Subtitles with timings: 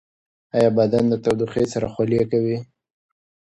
[0.55, 2.57] ایا بدن د تودوخې سره خولې کوي؟